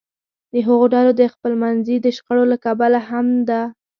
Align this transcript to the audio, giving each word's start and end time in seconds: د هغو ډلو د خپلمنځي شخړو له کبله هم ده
د 0.53 0.55
هغو 0.67 0.85
ډلو 0.93 1.11
د 1.17 1.23
خپلمنځي 1.33 1.95
شخړو 2.17 2.43
له 2.51 2.57
کبله 2.65 2.99
هم 3.09 3.27
ده 3.49 3.61